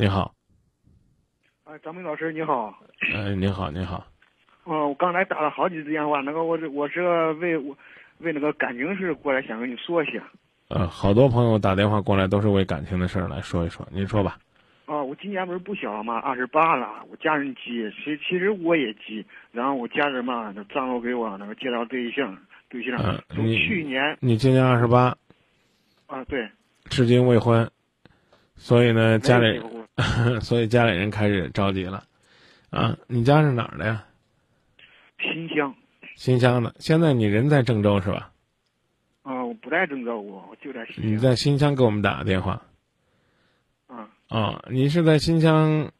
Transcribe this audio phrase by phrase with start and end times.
[0.00, 0.32] 你好，
[1.64, 2.72] 啊，张明老师你好。
[3.12, 4.06] 哎，你好，你好。
[4.62, 7.76] 哦，我刚才打了好几次电话，那个我这我这为我
[8.18, 10.22] 为那个感情事过来，想跟你说一下。
[10.68, 14.38] 呃，好多朋友打电话过来都是为感情的事儿来说一说，您说吧。
[14.86, 16.18] 啊，我今年不是不小了吗？
[16.18, 19.26] 二十八了，我家人急，其其实我也急。
[19.50, 22.38] 然后我家人嘛，那张罗给我那个介绍对象，
[22.68, 22.96] 对象。
[23.02, 25.16] 嗯，从你去年你今年二十八，
[26.06, 26.48] 啊，对，
[26.84, 27.68] 至今未婚，
[28.54, 29.77] 所以呢，家里没有结过
[30.40, 32.04] 所以家里人开始着急了。
[32.70, 34.04] 啊，你家是哪儿的呀？
[35.18, 35.74] 新乡
[36.14, 36.74] 新乡的。
[36.78, 38.30] 现在你人在郑州是吧？
[39.22, 41.04] 啊，我不在郑州，我我就在新乡。
[41.06, 42.62] 你在新乡给我们打个电话。
[43.88, 45.90] 啊啊，你是在新乡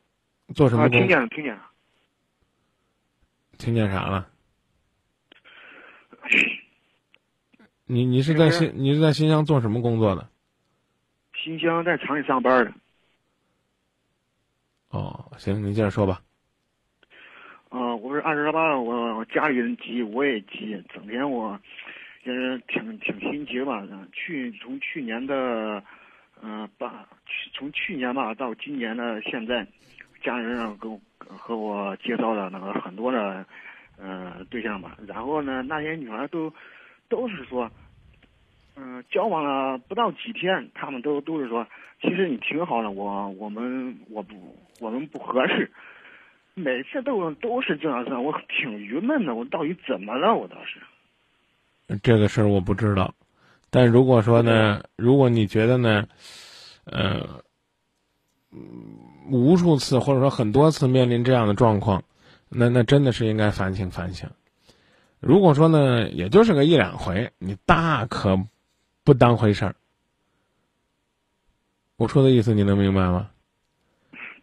[0.55, 1.63] 做什么啊，听见了，听见了。
[3.59, 4.29] 听见啥了？
[7.87, 10.29] 你你是在新你是在新乡做什么工作的？
[11.43, 12.73] 新乡在厂里上班的。
[14.91, 16.21] 哦，行，您接着说吧。
[17.69, 21.61] 啊，我是二十八，我我家里人急，我也急，整天我
[22.25, 23.87] 也是挺挺心急吧。
[24.13, 25.83] 去从去年的，
[26.41, 29.67] 呃，八去从去年吧到今年的现在，
[30.23, 30.99] 家人啊跟我
[31.37, 33.45] 和我介绍了那个很多的
[33.99, 34.97] 呃对象吧。
[35.07, 36.51] 然后呢，那些女孩都
[37.11, 37.71] 都是说，
[38.81, 41.67] 嗯、交往了不到几天，他们都都是说，
[42.01, 44.35] 其实你挺好的，我我们我不
[44.79, 45.71] 我们不合适。
[46.55, 49.35] 每次都都是这样子，我挺郁闷的。
[49.35, 50.35] 我到底怎么了？
[50.35, 53.15] 我倒是，这个事儿我不知道，
[53.71, 56.07] 但如果说呢，如果你觉得呢，
[56.85, 57.43] 呃，
[58.53, 58.61] 嗯
[59.31, 62.03] 无数次或者说很多次面临这样的状况，
[62.49, 64.31] 那那真的是应该反省反省。
[65.21, 68.37] 如果说呢，也就是个一两回，你大可
[69.09, 69.75] 不当回事儿。
[71.97, 73.31] 我说的意思你能明白吗？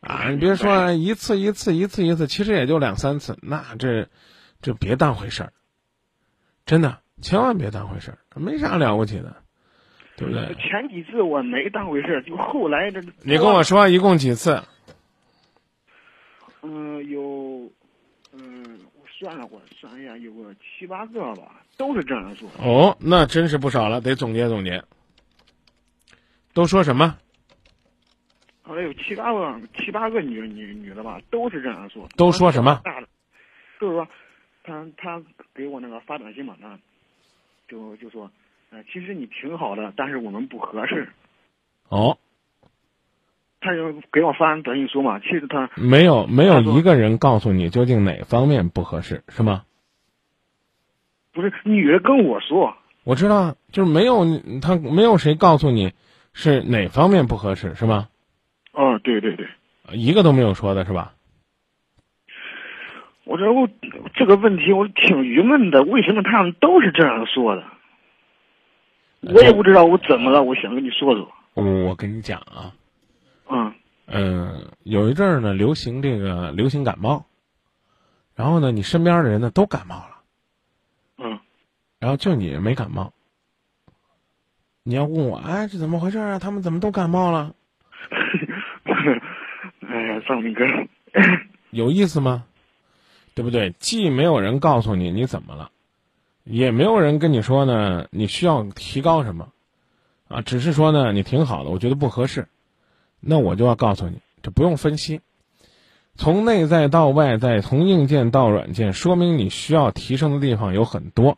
[0.01, 4.07] 啊，你别说一次一次一次一次，其实也就两三次，那这
[4.63, 5.53] 这别当回事儿，
[6.65, 9.35] 真的千万别当回事儿，没啥了不起的，
[10.17, 10.55] 对不对？
[10.55, 14.63] 前几次我没当回事儿，就后来这你跟我说一共几次？
[16.63, 17.69] 嗯、有，
[18.33, 18.64] 嗯、我
[19.17, 22.49] 算了，我算一下，有个七八个吧，都是这样说。
[22.59, 24.83] 哦，那真是不少了，得总结总结。
[26.53, 27.17] 都说什么？
[28.61, 32.07] 好像有七八个七八个女女女的吧，都是这样说。
[32.17, 32.81] 都说什么？
[32.83, 33.07] 大的，
[33.79, 34.07] 就是说，
[34.63, 35.21] 他他
[35.53, 36.77] 给我那个发短信嘛，他
[37.67, 38.29] 就就说，
[38.71, 41.07] 呃，其实你挺好的，但是我们不合适。
[41.89, 42.17] 哦，
[43.65, 49.63] 他就给我发短信说嘛，其实他没有没有一个人告诉你究竟哪方面不合适，是吗？
[51.33, 54.23] 不是女的跟我说，我知道，就是没有
[54.61, 55.93] 他没有谁告诉你
[56.33, 58.07] 是哪方面不合适，是吗？
[58.71, 59.47] 哦，对对对，
[59.93, 61.13] 一个都没有说的是吧？
[63.23, 63.67] 我这我
[64.13, 67.63] 这个问题我挺郁闷的，为什么他们都是这样说的？
[69.21, 71.27] 我也不知道我怎么了，我想跟你说说。
[71.55, 72.71] 我我跟你讲啊，
[73.49, 73.73] 嗯
[74.07, 77.25] 嗯，有一阵儿呢，流行这个流行感冒，
[78.35, 80.17] 然后呢，你身边的人呢都感冒了，
[81.17, 81.39] 嗯
[81.99, 83.13] 然后就你没感冒。
[84.83, 86.37] 你要问我，哎，这怎么回事啊？
[86.37, 87.55] 他们怎么都感冒了？
[89.87, 90.63] 哎呀，张明哥，
[91.71, 92.45] 有意思吗？
[93.33, 93.71] 对不对？
[93.79, 95.71] 既没有人告诉你你怎么了，
[96.43, 99.51] 也没有人跟你说呢你需要提高什么，
[100.27, 102.47] 啊，只是说呢你挺好的，我觉得不合适，
[103.25, 105.21] 那我就要告诉你，这不用分析，
[106.15, 111.37] 从内在到外在，从硬件到软件，说明你需要提升的地方有很多，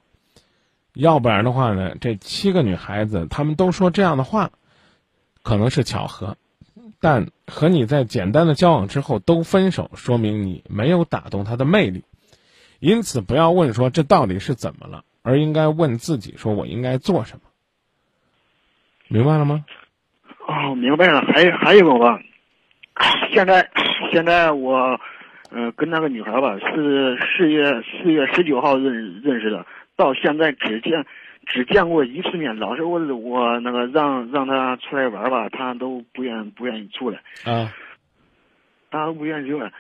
[0.94, 4.52] 要不然的话呢，这七个女孩子她们都说这样的话，
[5.44, 6.36] 可能是巧合，
[7.00, 12.04] 但和你在简单的交往之后都分手，说明你没有打动她的魅力。
[12.80, 17.42] 因此，不要问说这到底是怎么了，而应该问自己说我应该做什么。
[19.08, 19.66] 明白了吗？
[20.58, 21.22] 哦，明白了。
[21.22, 22.20] 还还有个吧，
[23.32, 23.70] 现在
[24.12, 25.00] 现在我，
[25.52, 29.66] 呃，跟那个女孩吧是四月四月十九号认认识的，
[29.96, 31.06] 到现在只见
[31.46, 37.72] 只见过一次面，老是我我那个让让她出来玩吧，她都不愿不愿意出来，啊，
[38.90, 39.72] 她都不愿意出来。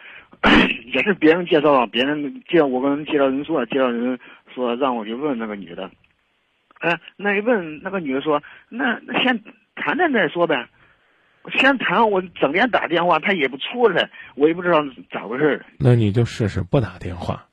[0.93, 4.19] 也是别人介绍啊，别人介我跟介绍人说，介绍人
[4.53, 5.89] 说让我去问那个女的，
[6.79, 9.41] 哎，那一问那个女的说，那那先
[9.87, 10.67] 谈谈再说呗。
[11.57, 15.65] 先谈，我整天打电话，他也不出来，我也不知道咋回事儿。
[15.79, 17.47] 那你就试试不打电话。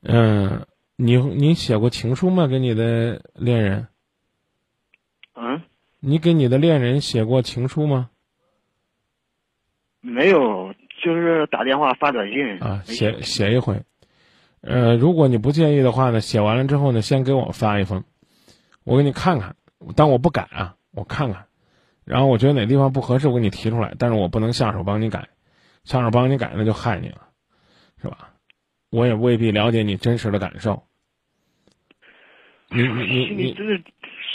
[0.00, 0.64] 嗯，
[0.96, 2.46] 你你写过情书吗？
[2.46, 3.88] 给你的恋人？
[5.34, 5.60] 嗯，
[5.98, 8.08] 你给你的恋人写过情书吗？
[10.00, 10.74] 没没有，
[11.04, 13.82] 就是打电话发短信啊，写写一回。
[14.62, 18.02] 呃，如果你不介意的话呢，写完了之后呢，先给我发一封，
[18.82, 19.56] 我给你看看。
[19.94, 21.46] 但我不敢啊，我看看，
[22.10, 23.94] 然后我觉得哪地方不合适，我给你提出来。
[23.98, 25.28] 但是我不能下手帮你改，
[25.84, 27.28] 下手帮你改那就害你了，
[28.02, 28.30] 是吧？
[28.90, 30.82] 我也未必了解你真实的感受。
[32.70, 33.80] 你你你你真是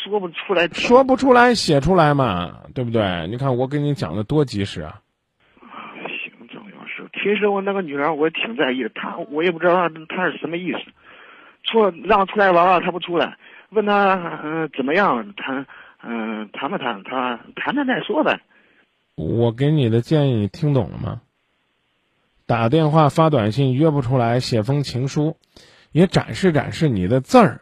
[0.04, 3.28] 说不出来，说不出来，写出来嘛，对不对？
[3.28, 5.02] 你看我给你讲的多及时啊！
[5.60, 5.92] 啊，
[6.24, 10.80] 行政要是，其实我那个女儿我也挺在意的，她我也不知道她她是什么意思，
[11.64, 13.38] 出让出来玩玩她不出来，
[13.72, 14.14] 问她
[14.44, 15.66] 嗯、呃怎么样谈
[16.08, 18.42] 嗯、谈不谈，他谈谈再说呗。
[19.16, 21.22] 我给你的建议你听懂了吗？
[22.46, 25.38] 打电话、发短信约不出来，写封情书，
[25.92, 27.62] 也展示展示你的字儿，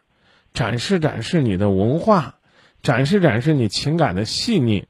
[0.54, 2.36] 展示展示你的文化，
[2.82, 4.86] 展示展示你情感的细腻。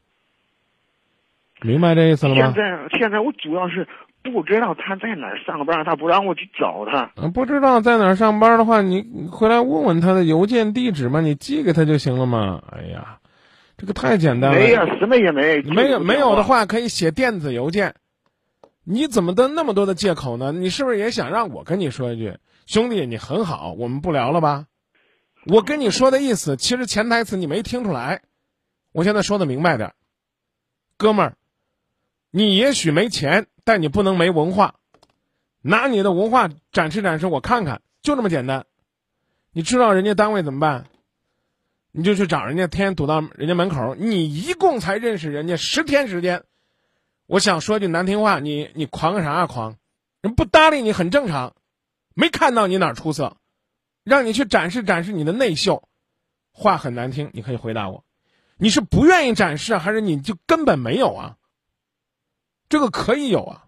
[1.62, 2.56] 明白这意思了吗现？
[2.56, 3.88] 在现在我主要是
[4.24, 7.12] 不知道他在哪儿上班，他不让我去找他。
[7.18, 12.64] 嗯，不知道在哪儿上班的话，你你回来问问他的邮件地址嘛，你寄给他就行了嘛。
[12.72, 13.20] 哎呀，
[13.84, 14.58] 这个太简单了。
[14.58, 15.62] 没呀，什么也没。
[15.64, 17.96] 没有没有的，话，可以写电子邮件。
[18.86, 20.54] 你怎么的那么多的借口呢？
[20.54, 24.68] 你是不是也想让我跟你说一句，兄弟，你很好，我们不聊了吧？
[25.48, 28.22] 我跟你说的意思，其实潜台词你没听出来。
[28.94, 29.96] 我现在说的明白点儿，
[30.98, 31.36] 哥们儿，
[32.32, 34.76] 你也许没钱，但你不能没文化，
[35.62, 38.66] 拿你的文化展示展示，我看看，就这么简单。
[39.52, 40.86] 你知道人家单位怎么办？
[41.96, 46.44] 你就去找人家，天天堵到人家门口，你一共才认识人家十天时间。
[47.28, 49.76] 我想说句难听话，你你狂个啥啊狂？
[50.22, 51.54] 人不搭理你很正常，
[52.16, 53.38] 没看到你哪儿出色，
[54.04, 55.88] 让你去展示展示你的内秀，
[56.52, 58.04] 话很难听，你可以回答我，
[58.58, 61.38] 你是不愿意展示，还是你就根本没有啊？
[62.70, 63.66] 这个可以有啊，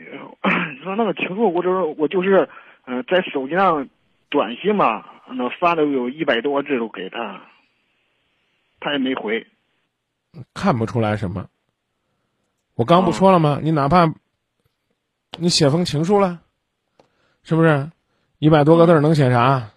[0.00, 2.48] 你说那个情书，我就是我就是，
[2.86, 3.88] 嗯、在手机上
[4.30, 7.42] 短信嘛，那发了有一百多个字都给他，
[8.80, 9.46] 他也没回。
[10.54, 11.48] 看不出来什么。
[12.74, 13.58] 我刚不说了吗？
[13.62, 14.12] 你哪怕
[15.38, 16.40] 你写封情书了，
[17.42, 17.90] 是不是？
[18.38, 19.70] 一百多个字儿能写啥？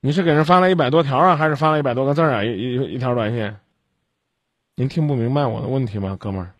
[0.00, 2.44] 你是给人发了一百多条啊，还是发了一百多个字儿啊？
[2.44, 3.54] 一一一条短信？
[4.76, 6.54] 您听不明白我的问题吗，哥们儿？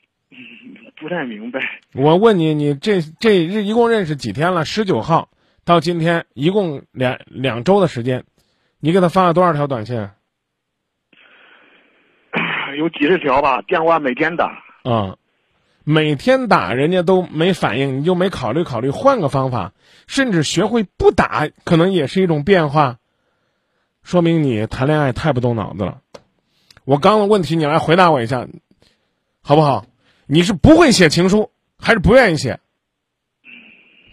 [1.01, 1.59] 不太明白，
[1.95, 4.67] 我问你，你这这日一共认识几天了？
[4.67, 5.31] 十九号
[5.71, 8.25] 到今天，一共两两周的时间，
[8.81, 9.97] 你给他发了多少条短信？
[12.77, 14.65] 有几十条吧，电话每天打。
[14.83, 15.17] 啊、
[15.85, 19.73] 每天打人家都没反应，你就没考虑考虑换个方法，
[20.09, 22.99] 甚至学会不打，可能也是一种变化。
[24.03, 26.01] 说明你谈恋爱太不动脑子了。
[26.85, 28.49] 我刚的问题你来回答我一下，
[29.41, 29.87] 好不好？
[30.27, 32.59] 你是不会写情书，还是不愿意写？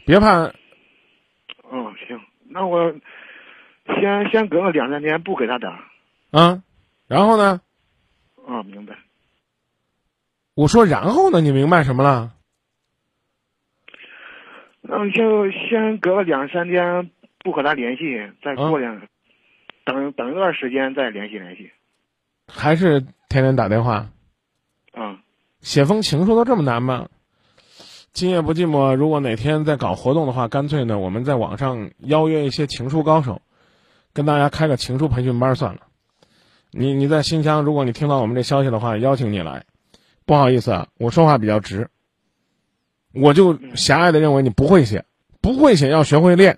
[0.06, 0.51] 别怕，
[2.57, 2.92] 那我
[3.86, 5.80] 先先隔个两三天不给他打。
[6.31, 6.63] 啊，
[7.07, 7.62] 然后呢？
[8.48, 8.98] 啊，明白。
[10.56, 11.39] 我说然后呢？
[11.39, 12.33] 你明白什么了？
[14.81, 17.12] 那就先隔个两三天
[17.44, 19.07] 不和他联系，再过两、
[19.86, 21.71] 等等一段时间再联系联系。
[22.48, 24.09] 还是天天打电话？
[24.94, 25.19] 啊，
[25.59, 27.07] 写封情书都这么难吗？
[28.17, 28.95] 今夜不寂寞。
[28.95, 33.44] 如果哪天在搞活动的话，干脆呢，我们在网上邀约一些情书高手，
[34.11, 35.81] 跟大家开个情书培训班算了。
[36.71, 39.65] 你你在新疆，如果你听到我们这消息的话，邀请你来。
[40.25, 41.92] 不好意思啊，我说话比较直，
[43.13, 45.06] 我就狭隘的认为你不会写，
[45.39, 46.57] 不会写要学会练。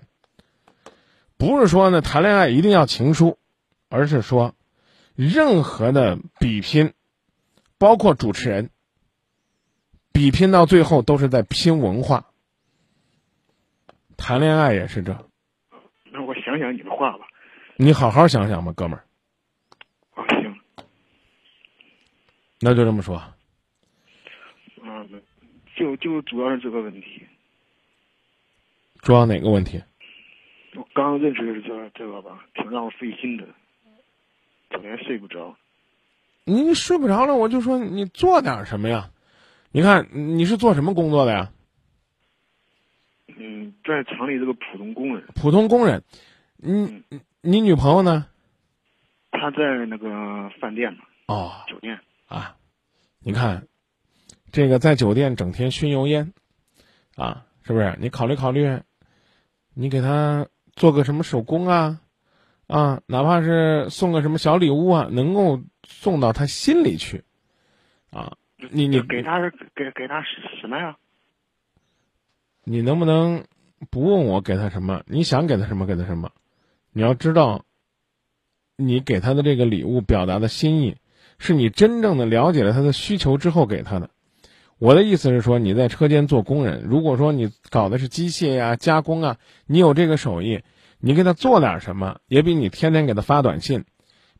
[1.36, 3.36] 不是说呢谈恋爱一定要情书，
[3.90, 4.54] 而是说，
[5.14, 6.94] 任何的比拼，
[7.76, 8.70] 包括主持人，
[10.12, 12.26] 比拼到最后都是在拼文化。
[14.16, 15.16] 谈恋爱也是这，
[16.12, 17.26] 那我想想你的话吧。
[17.76, 19.04] 你好好想想吧，哥们儿。
[20.14, 20.54] 啊，行，
[22.60, 23.16] 那就这么说。
[23.16, 23.34] 啊，
[25.76, 27.26] 就就主要是这个问题。
[29.00, 29.82] 主要哪个问题？
[30.76, 33.46] 我刚认识的这这个吧，挺让我费心的，
[34.68, 35.56] 整天睡不着。
[36.44, 39.10] 你睡不着了，我就说你做点什么呀？
[39.72, 41.52] 你看你是做什么工作的呀？
[43.38, 46.02] 嗯，在厂里这个普通工人，普通工人。
[46.56, 48.26] 你你你女朋友呢？
[49.30, 51.98] 她在那个饭店嘛，哦酒店。
[52.26, 52.56] 啊，
[53.20, 53.66] 你看，
[54.52, 56.32] 这个在酒店整天熏油烟，
[57.16, 57.96] 啊，是不是？
[58.00, 58.80] 你考虑考虑，
[59.72, 62.00] 你给他做个什么手工啊，
[62.66, 67.24] 啊，哪怕是送个什么小礼物啊，能够送到他心里去，
[68.10, 68.36] 啊，
[68.70, 70.22] 你你给他是给给他
[70.60, 70.96] 什么呀？
[72.64, 73.44] 你能不能
[73.90, 75.02] 不问我给他什么？
[75.06, 76.30] 你想给他什么给他什么？
[76.92, 77.64] 你要知道，
[78.76, 80.96] 你给他的这个礼物表达的心意，
[81.38, 84.10] 是你真正的了解了他的需求之后给他的。
[84.78, 89.36] 我的意思是说，你在车间做工人，如果说你搞的是机械呀、加工啊，
[89.66, 90.62] 你有这个手艺，
[90.98, 93.84] 你给他做点什么，也比你天天给他发短信，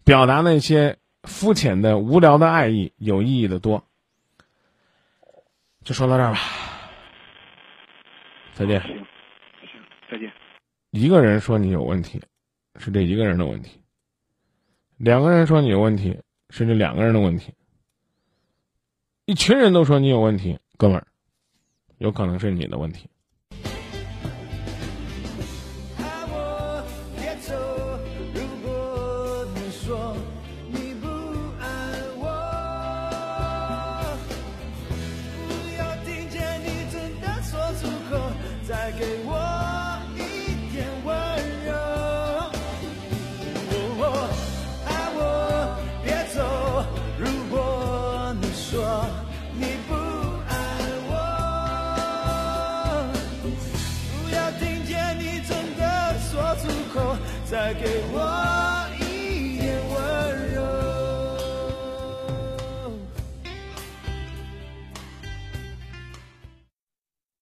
[0.05, 3.85] 表达那些肤浅的、无聊的爱意有意义的多。
[5.90, 6.38] 就说到这儿吧，
[8.52, 8.80] 再见。
[8.82, 10.32] 行，行，再见。
[10.92, 12.23] 一个人说你有问题，
[12.76, 13.70] 是这一个人的问题；
[14.99, 16.16] 两个人说你有问题，
[16.50, 17.50] 是这两个人的问题；
[19.25, 21.04] 一群人都说你有问题，哥们儿，
[21.99, 23.11] 有可能是你的问题。